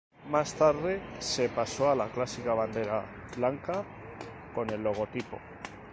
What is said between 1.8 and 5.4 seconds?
a la clásica bandera blanca con el logotipo.